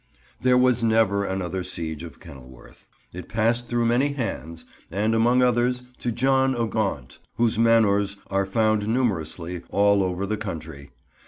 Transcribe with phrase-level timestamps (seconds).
[0.41, 2.87] There was never another siege of Kenilworth.
[3.13, 8.47] It passed through many hands, and among others to John o' Gaunt, whose manors are
[8.47, 10.89] found numerously, all over the country.